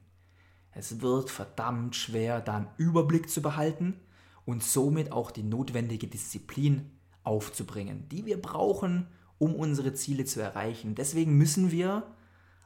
[0.77, 3.99] es wird verdammt schwer, da einen Überblick zu behalten
[4.44, 6.90] und somit auch die notwendige Disziplin
[7.25, 9.07] aufzubringen, die wir brauchen,
[9.38, 10.94] um unsere Ziele zu erreichen.
[10.94, 12.14] Deswegen müssen wir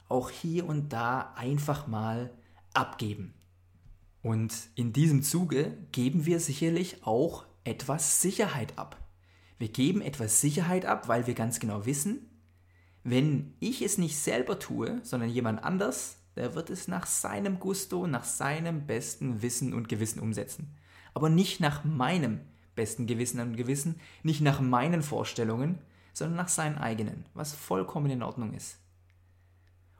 [0.09, 2.31] auch hier und da einfach mal
[2.73, 3.33] abgeben.
[4.21, 9.00] Und in diesem Zuge geben wir sicherlich auch etwas Sicherheit ab.
[9.61, 12.27] Wir geben etwas Sicherheit ab, weil wir ganz genau wissen,
[13.03, 18.07] wenn ich es nicht selber tue, sondern jemand anders, der wird es nach seinem Gusto,
[18.07, 20.75] nach seinem besten Wissen und Gewissen umsetzen.
[21.13, 22.39] Aber nicht nach meinem
[22.73, 25.77] besten Gewissen und Gewissen, nicht nach meinen Vorstellungen,
[26.11, 28.79] sondern nach seinen eigenen, was vollkommen in Ordnung ist.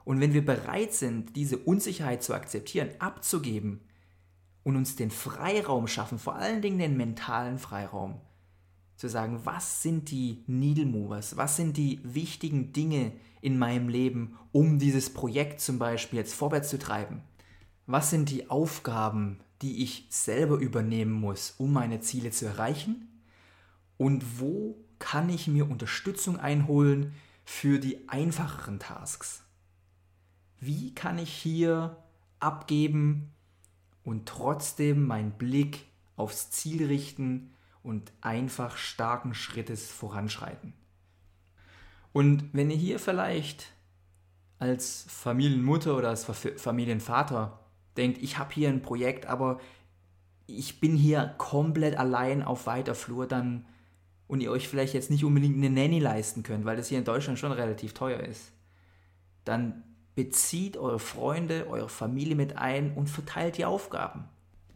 [0.04, 3.82] Und wenn wir bereit sind, diese Unsicherheit zu akzeptieren, abzugeben
[4.64, 8.20] und uns den Freiraum schaffen, vor allen Dingen den mentalen Freiraum,
[8.96, 14.36] zu sagen, was sind die Needle Movers, was sind die wichtigen Dinge in meinem Leben,
[14.52, 17.22] um dieses Projekt zum Beispiel jetzt vorwärts zu treiben.
[17.86, 23.08] Was sind die Aufgaben, die ich selber übernehmen muss, um meine Ziele zu erreichen?
[23.96, 27.12] Und wo kann ich mir Unterstützung einholen
[27.44, 29.42] für die einfacheren Tasks?
[30.60, 31.96] Wie kann ich hier
[32.38, 33.32] abgeben
[34.04, 40.72] und trotzdem meinen Blick aufs Ziel richten und einfach starken Schrittes voranschreiten.
[42.12, 43.72] Und wenn ihr hier vielleicht
[44.58, 47.58] als Familienmutter oder als Familienvater
[47.96, 49.60] denkt, ich habe hier ein Projekt, aber
[50.46, 53.64] ich bin hier komplett allein auf weiter Flur, dann
[54.28, 57.04] und ihr euch vielleicht jetzt nicht unbedingt eine Nanny leisten könnt, weil das hier in
[57.04, 58.52] Deutschland schon relativ teuer ist,
[59.44, 59.82] dann
[60.14, 64.24] bezieht eure Freunde, eure Familie mit ein und verteilt die Aufgaben.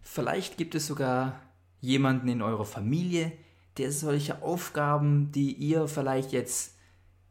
[0.03, 1.41] Vielleicht gibt es sogar
[1.81, 3.33] jemanden in eurer Familie,
[3.79, 6.77] der solche Aufgaben, die ihr vielleicht jetzt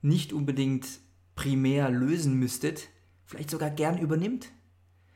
[0.01, 0.88] nicht unbedingt
[1.36, 2.89] primär lösen müsstet,
[3.25, 4.51] vielleicht sogar gern übernimmt.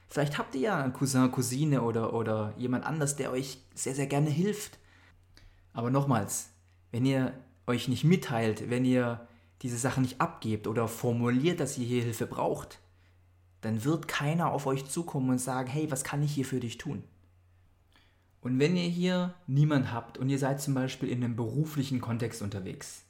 [0.08, 4.08] Vielleicht habt ihr ja einen Cousin, Cousine oder, oder jemand anders, der euch sehr, sehr
[4.08, 4.80] gerne hilft.
[5.72, 6.50] Aber nochmals,
[6.92, 7.34] wenn ihr
[7.68, 9.28] euch nicht mitteilt, wenn ihr
[9.62, 12.80] diese Sachen nicht abgebt oder formuliert, dass ihr hier Hilfe braucht,
[13.62, 16.78] dann wird keiner auf euch zukommen und sagen, hey, was kann ich hier für dich
[16.78, 17.04] tun?
[18.42, 22.42] Und wenn ihr hier niemand habt und ihr seid zum Beispiel in einem beruflichen Kontext
[22.42, 23.04] unterwegs,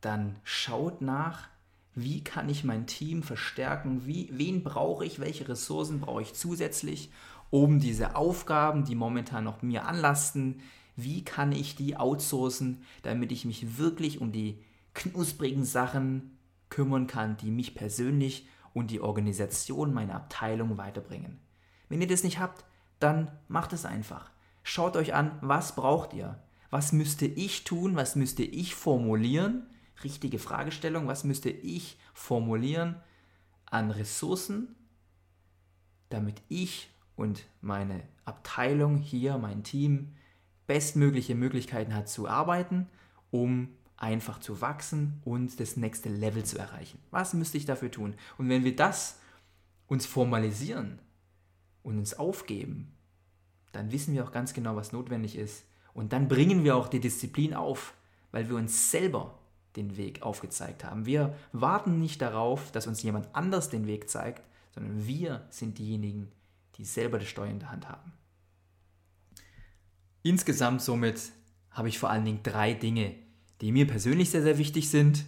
[0.00, 1.48] dann schaut nach,
[1.94, 7.10] wie kann ich mein Team verstärken, wie, wen brauche ich, welche Ressourcen brauche ich zusätzlich,
[7.50, 10.60] um diese Aufgaben, die momentan noch mir anlasten,
[10.94, 14.62] wie kann ich die outsourcen, damit ich mich wirklich um die
[14.94, 21.38] knusprigen Sachen kümmern kann, die mich persönlich und die Organisation meiner Abteilung weiterbringen.
[21.88, 22.64] Wenn ihr das nicht habt,
[22.98, 24.30] dann macht es einfach.
[24.68, 26.42] Schaut euch an, was braucht ihr?
[26.70, 27.94] Was müsste ich tun?
[27.94, 29.64] Was müsste ich formulieren?
[30.02, 31.06] Richtige Fragestellung.
[31.06, 32.96] Was müsste ich formulieren
[33.66, 34.74] an Ressourcen,
[36.08, 40.16] damit ich und meine Abteilung hier, mein Team,
[40.66, 42.88] bestmögliche Möglichkeiten hat zu arbeiten,
[43.30, 46.98] um einfach zu wachsen und das nächste Level zu erreichen.
[47.12, 48.16] Was müsste ich dafür tun?
[48.36, 49.20] Und wenn wir das
[49.86, 50.98] uns formalisieren
[51.84, 52.95] und uns aufgeben,
[53.76, 55.64] dann wissen wir auch ganz genau, was notwendig ist.
[55.94, 57.94] Und dann bringen wir auch die Disziplin auf,
[58.32, 59.38] weil wir uns selber
[59.76, 61.06] den Weg aufgezeigt haben.
[61.06, 64.42] Wir warten nicht darauf, dass uns jemand anders den Weg zeigt,
[64.74, 66.30] sondern wir sind diejenigen,
[66.76, 68.12] die selber das Steuer in der Hand haben.
[70.22, 71.32] Insgesamt somit
[71.70, 73.14] habe ich vor allen Dingen drei Dinge,
[73.60, 75.24] die mir persönlich sehr, sehr wichtig sind.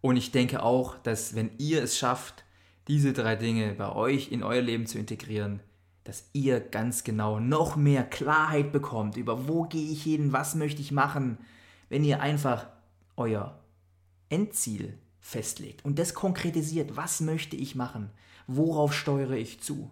[0.00, 2.44] Und ich denke auch, dass wenn ihr es schafft,
[2.88, 5.60] diese drei Dinge bei euch in euer Leben zu integrieren,
[6.04, 10.80] dass ihr ganz genau noch mehr Klarheit bekommt über wo gehe ich hin, was möchte
[10.80, 11.38] ich machen,
[11.88, 12.66] wenn ihr einfach
[13.16, 13.60] euer
[14.28, 18.10] Endziel festlegt und das konkretisiert, was möchte ich machen,
[18.46, 19.90] worauf steuere ich zu.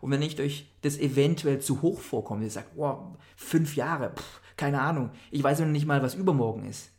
[0.00, 4.40] Und wenn ich euch das eventuell zu hoch vorkommt, ihr sagt, oh, fünf Jahre, pff,
[4.56, 6.90] keine Ahnung, ich weiß noch nicht mal, was übermorgen ist,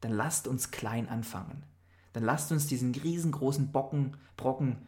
[0.00, 1.64] dann lasst uns klein anfangen.
[2.12, 4.78] Dann lasst uns diesen riesengroßen Bocken, Brocken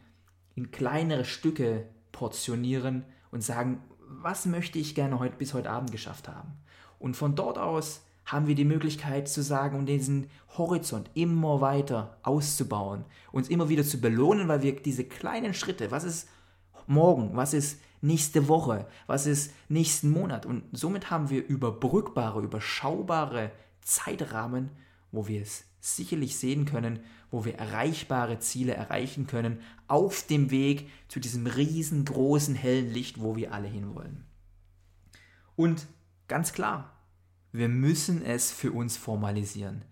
[0.55, 6.29] in kleinere Stücke portionieren und sagen, was möchte ich gerne heute, bis heute Abend geschafft
[6.29, 6.53] haben.
[6.99, 12.17] Und von dort aus haben wir die Möglichkeit zu sagen und diesen Horizont immer weiter
[12.23, 16.29] auszubauen, uns immer wieder zu belohnen, weil wir diese kleinen Schritte, was ist
[16.87, 23.51] morgen, was ist nächste Woche, was ist nächsten Monat und somit haben wir überbrückbare, überschaubare
[23.81, 24.69] Zeitrahmen,
[25.11, 26.99] wo wir es sicherlich sehen können,
[27.33, 33.35] wo wir erreichbare Ziele erreichen können, auf dem Weg zu diesem riesengroßen hellen Licht, wo
[33.35, 34.23] wir alle hinwollen.
[35.55, 35.87] Und
[36.27, 36.95] ganz klar,
[37.51, 39.83] wir müssen es für uns formalisieren.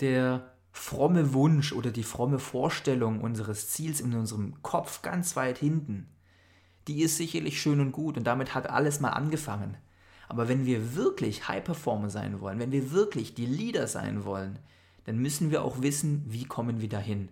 [0.00, 6.08] Der fromme Wunsch oder die fromme Vorstellung unseres Ziels in unserem Kopf ganz weit hinten,
[6.88, 9.76] die ist sicherlich schön und gut und damit hat alles mal angefangen.
[10.28, 14.58] Aber wenn wir wirklich High Performer sein wollen, wenn wir wirklich die Leader sein wollen,
[15.04, 17.28] dann müssen wir auch wissen, wie kommen wir dahin.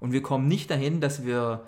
[0.00, 1.66] Und wir kommen nicht dahin, dass wir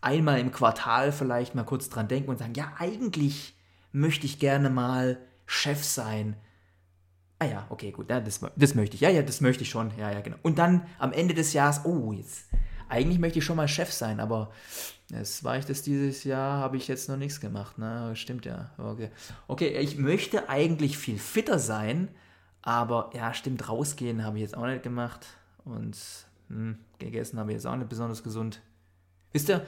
[0.00, 3.54] einmal im Quartal vielleicht mal kurz dran denken und sagen, ja, eigentlich
[3.92, 6.36] möchte ich gerne mal Chef sein.
[7.38, 9.00] Ah ja, okay, gut, ja, das, das möchte ich.
[9.00, 9.92] Ja, ja, das möchte ich schon.
[9.98, 10.36] Ja, ja, genau.
[10.42, 12.46] Und dann am Ende des Jahres, oh, jetzt,
[12.88, 14.50] eigentlich möchte ich schon mal Chef sein, aber
[15.12, 17.78] es war ich das dieses Jahr, habe ich jetzt noch nichts gemacht.
[17.78, 18.14] Ne?
[18.14, 18.70] Stimmt ja.
[18.76, 19.10] Okay.
[19.46, 22.08] okay, ich möchte eigentlich viel fitter sein,
[22.62, 25.26] aber ja, stimmt, rausgehen habe ich jetzt auch nicht gemacht.
[25.64, 25.96] Und
[26.48, 28.60] hm, gegessen habe ich jetzt auch nicht besonders gesund.
[29.32, 29.64] Wisst ihr?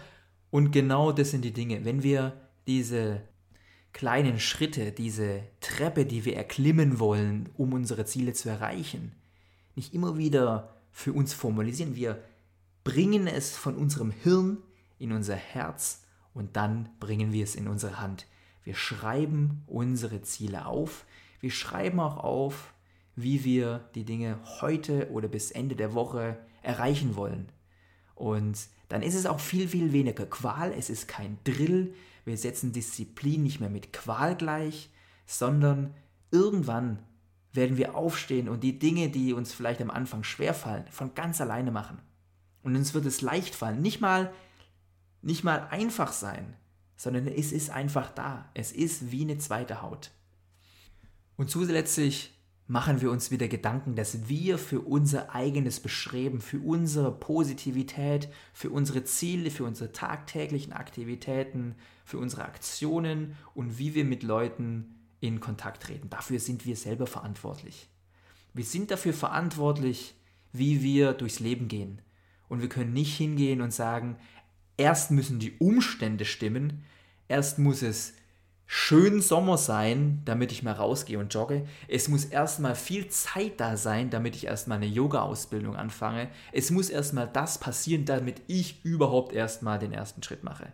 [0.51, 1.85] Und genau das sind die Dinge.
[1.85, 2.33] Wenn wir
[2.67, 3.23] diese
[3.93, 9.13] kleinen Schritte, diese Treppe, die wir erklimmen wollen, um unsere Ziele zu erreichen,
[9.75, 11.97] nicht immer wieder für uns formalisieren.
[11.97, 12.23] Wir
[12.85, 14.59] bringen es von unserem Hirn
[14.99, 16.03] in unser Herz
[16.35, 18.27] und dann bringen wir es in unsere Hand.
[18.65, 21.07] Wir schreiben unsere Ziele auf.
[21.41, 22.75] Wir schreiben auch auf,
[23.23, 27.51] wie wir die Dinge heute oder bis Ende der Woche erreichen wollen.
[28.15, 32.73] Und dann ist es auch viel, viel weniger Qual, es ist kein Drill, wir setzen
[32.73, 34.91] Disziplin nicht mehr mit Qual gleich,
[35.27, 35.95] sondern
[36.31, 36.99] irgendwann
[37.53, 41.71] werden wir aufstehen und die Dinge, die uns vielleicht am Anfang schwerfallen, von ganz alleine
[41.71, 41.99] machen.
[42.63, 44.33] Und uns wird es leicht fallen, nicht mal,
[45.23, 46.57] nicht mal einfach sein,
[46.97, 48.51] sondern es ist einfach da.
[48.55, 50.11] Es ist wie eine zweite Haut.
[51.37, 52.39] Und zusätzlich
[52.71, 58.71] machen wir uns wieder Gedanken, dass wir für unser eigenes Beschreiben, für unsere Positivität, für
[58.71, 65.41] unsere Ziele, für unsere tagtäglichen Aktivitäten, für unsere Aktionen und wie wir mit Leuten in
[65.41, 66.11] Kontakt treten.
[66.11, 67.89] Dafür sind wir selber verantwortlich.
[68.55, 70.15] Wir sind dafür verantwortlich,
[70.53, 72.01] wie wir durchs Leben gehen.
[72.49, 74.17] Und wir können nicht hingehen und sagen,
[74.77, 76.85] erst müssen die Umstände stimmen,
[77.27, 78.15] erst muss es
[78.73, 81.67] schön Sommer sein, damit ich mal rausgehe und jogge.
[81.89, 86.31] Es muss erstmal viel Zeit da sein, damit ich erstmal eine Yoga-Ausbildung anfange.
[86.53, 90.73] Es muss erstmal das passieren, damit ich überhaupt erstmal den ersten Schritt mache.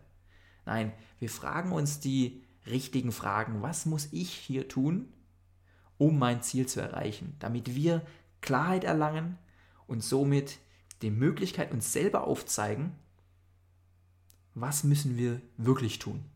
[0.66, 3.62] Nein, wir fragen uns die richtigen Fragen.
[3.62, 5.08] Was muss ich hier tun,
[5.96, 7.34] um mein Ziel zu erreichen?
[7.38, 8.02] Damit wir
[8.42, 9.38] Klarheit erlangen
[9.86, 10.58] und somit
[11.00, 12.92] die Möglichkeit uns selber aufzeigen,
[14.52, 16.26] was müssen wir wirklich tun.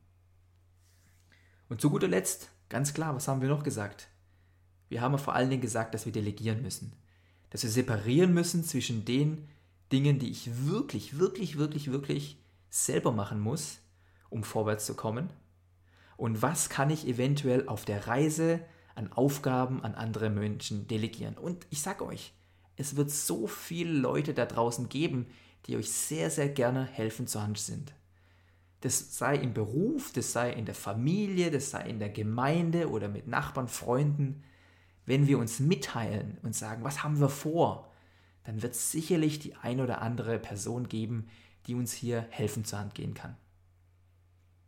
[1.70, 4.08] Und zu guter Letzt, ganz klar, was haben wir noch gesagt?
[4.88, 6.92] Wir haben vor allen Dingen gesagt, dass wir delegieren müssen.
[7.50, 9.48] Dass wir separieren müssen zwischen den
[9.92, 12.38] Dingen, die ich wirklich, wirklich, wirklich, wirklich
[12.70, 13.78] selber machen muss,
[14.30, 15.30] um vorwärts zu kommen.
[16.16, 18.60] Und was kann ich eventuell auf der Reise
[18.96, 21.38] an Aufgaben an andere Menschen delegieren?
[21.38, 22.32] Und ich sage euch,
[22.74, 25.26] es wird so viele Leute da draußen geben,
[25.66, 27.92] die euch sehr, sehr gerne helfen zur Hand sind
[28.80, 33.08] das sei im Beruf, das sei in der Familie, das sei in der Gemeinde oder
[33.08, 34.42] mit Nachbarn, Freunden,
[35.06, 37.90] wenn wir uns mitteilen und sagen, was haben wir vor,
[38.44, 41.28] dann wird es sicherlich die ein oder andere Person geben,
[41.66, 43.36] die uns hier helfen zur Hand gehen kann.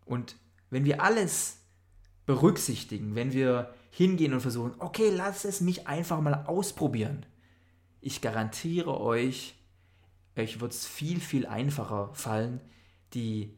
[0.04, 0.36] Und
[0.68, 1.58] wenn wir alles
[2.26, 7.24] berücksichtigen, wenn wir hingehen und versuchen, okay, lass es mich einfach mal ausprobieren,
[8.00, 9.54] ich garantiere euch,
[10.36, 12.60] euch wird es viel, viel einfacher fallen,
[13.14, 13.54] die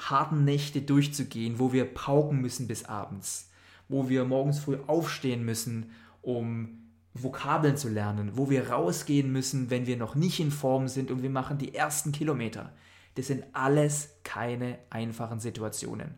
[0.00, 3.50] harten Nächte durchzugehen, wo wir pauken müssen bis abends,
[3.88, 5.90] wo wir morgens früh aufstehen müssen,
[6.22, 6.80] um
[7.14, 11.22] Vokabeln zu lernen, wo wir rausgehen müssen, wenn wir noch nicht in Form sind und
[11.22, 12.72] wir machen die ersten Kilometer.
[13.16, 16.14] Das sind alles keine einfachen Situationen.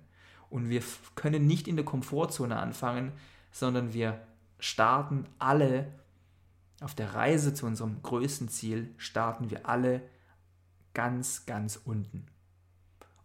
[0.51, 0.83] Und wir
[1.15, 3.13] können nicht in der Komfortzone anfangen,
[3.51, 4.21] sondern wir
[4.59, 5.91] starten alle
[6.83, 10.03] auf der Reise zu unserem größten Ziel, starten wir alle
[10.93, 12.27] ganz, ganz unten.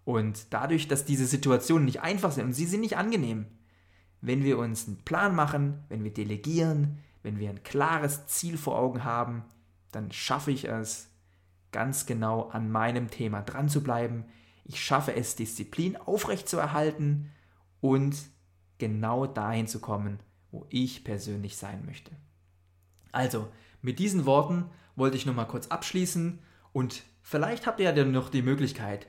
[0.08, 3.46] Und dadurch, dass diese Situationen nicht einfach sind und sie sind nicht angenehm,
[4.22, 8.80] wenn wir uns einen Plan machen, wenn wir delegieren, wenn wir ein klares Ziel vor
[8.80, 9.44] Augen haben,
[9.92, 11.10] dann schaffe ich es,
[11.74, 14.24] ganz genau an meinem Thema dran zu bleiben.
[14.64, 17.30] Ich schaffe es, Disziplin aufrechtzuerhalten
[17.82, 18.16] und
[18.78, 22.12] genau dahin zu kommen, wo ich persönlich sein möchte.
[23.12, 23.50] Also,
[23.82, 26.40] mit diesen Worten wollte ich nochmal kurz abschließen
[26.72, 29.08] und vielleicht habt ihr ja dann noch die Möglichkeit,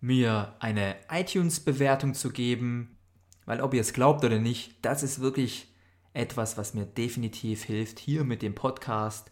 [0.00, 2.96] mir eine iTunes-Bewertung zu geben,
[3.46, 5.68] weil ob ihr es glaubt oder nicht, das ist wirklich
[6.12, 9.30] etwas, was mir definitiv hilft, hier mit dem Podcast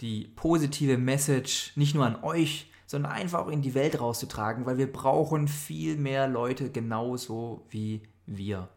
[0.00, 4.76] die positive Message nicht nur an euch, sondern einfach auch in die Welt rauszutragen, weil
[4.76, 8.68] wir brauchen viel mehr Leute genauso wie wir,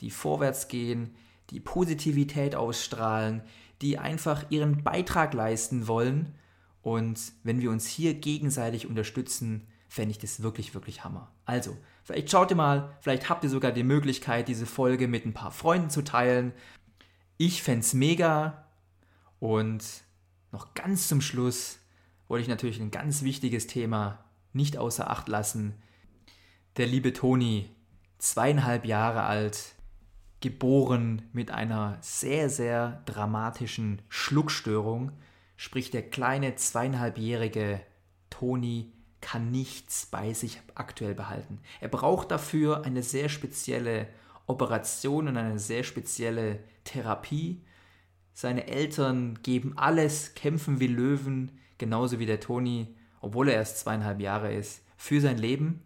[0.00, 1.14] die vorwärts gehen,
[1.50, 3.42] die Positivität ausstrahlen,
[3.82, 6.34] die einfach ihren Beitrag leisten wollen.
[6.82, 11.32] Und wenn wir uns hier gegenseitig unterstützen, fände ich das wirklich, wirklich Hammer.
[11.46, 11.74] Also,
[12.04, 15.50] vielleicht schaut ihr mal, vielleicht habt ihr sogar die Möglichkeit, diese Folge mit ein paar
[15.50, 16.52] Freunden zu teilen.
[17.38, 18.66] Ich fände es mega.
[19.40, 19.82] Und
[20.52, 21.78] noch ganz zum Schluss
[22.28, 24.22] wollte ich natürlich ein ganz wichtiges Thema
[24.52, 25.74] nicht außer Acht lassen.
[26.76, 27.70] Der liebe Toni,
[28.18, 29.76] zweieinhalb Jahre alt,
[30.40, 35.12] geboren mit einer sehr, sehr dramatischen Schluckstörung,
[35.56, 37.80] sprich der kleine zweieinhalbjährige
[38.28, 38.92] Toni
[39.26, 41.58] kann nichts bei sich aktuell behalten.
[41.80, 44.06] Er braucht dafür eine sehr spezielle
[44.46, 47.60] Operation und eine sehr spezielle Therapie.
[48.34, 54.20] Seine Eltern geben alles, kämpfen wie Löwen, genauso wie der Toni, obwohl er erst zweieinhalb
[54.20, 55.82] Jahre ist, für sein Leben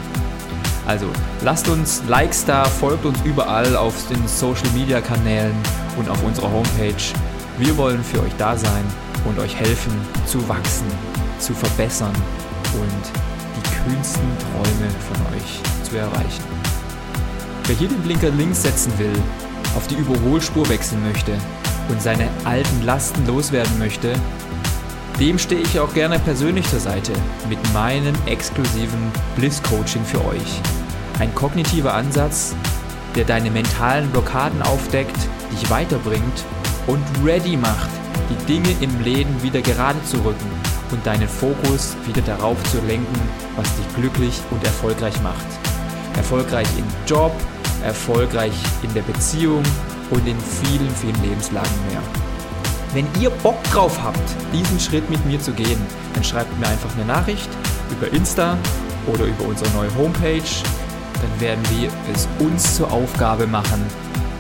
[0.89, 1.07] Also
[1.45, 5.55] lasst uns Likes da, folgt uns überall auf den Social Media Kanälen
[5.97, 7.30] und auf unserer Homepage.
[7.61, 8.85] Wir wollen für euch da sein
[9.27, 9.93] und euch helfen
[10.25, 10.87] zu wachsen,
[11.39, 12.15] zu verbessern
[12.73, 13.13] und
[13.55, 16.43] die kühnsten Träume von euch zu erreichen.
[17.67, 19.13] Wer hier den Blinker links setzen will,
[19.77, 21.33] auf die Überholspur wechseln möchte
[21.91, 24.15] und seine alten Lasten loswerden möchte,
[25.21, 27.13] dem stehe ich auch gerne persönlich zur Seite
[27.51, 30.63] mit meinem exklusiven Bliss Coaching für euch.
[31.19, 32.55] Ein kognitiver Ansatz,
[33.17, 35.19] der deine mentalen Blockaden aufdeckt,
[35.53, 36.43] dich weiterbringt
[36.91, 37.89] und ready macht,
[38.29, 40.51] die Dinge im Leben wieder gerade zu rücken
[40.91, 43.21] und deinen Fokus wieder darauf zu lenken,
[43.55, 45.47] was dich glücklich und erfolgreich macht.
[46.17, 47.33] Erfolgreich im Job,
[47.85, 49.63] erfolgreich in der Beziehung
[50.11, 52.03] und in vielen, vielen Lebenslagen mehr.
[52.93, 54.19] Wenn ihr Bock drauf habt,
[54.53, 55.81] diesen Schritt mit mir zu gehen,
[56.15, 57.49] dann schreibt mir einfach eine Nachricht
[57.93, 58.59] über Insta
[59.07, 60.43] oder über unsere neue Homepage.
[61.23, 63.81] Dann werden wir es uns zur Aufgabe machen,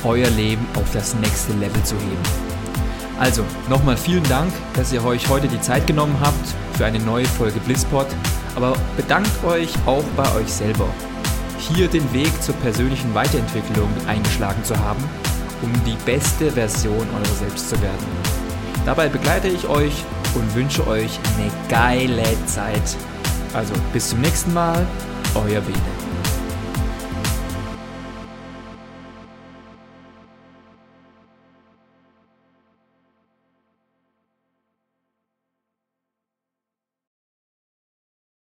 [0.04, 2.50] euer Leben auf das nächste Level zu heben.
[3.18, 7.26] Also, nochmal vielen Dank, dass ihr euch heute die Zeit genommen habt für eine neue
[7.26, 8.06] Folge Blisspot.
[8.56, 10.86] Aber bedankt euch auch bei euch selber
[11.58, 15.02] hier den Weg zur persönlichen Weiterentwicklung eingeschlagen zu haben,
[15.62, 18.06] um die beste Version eurer selbst zu werden.
[18.86, 22.96] Dabei begleite ich euch und wünsche euch eine geile Zeit.
[23.52, 24.86] Also bis zum nächsten Mal,
[25.34, 25.99] euer Bene.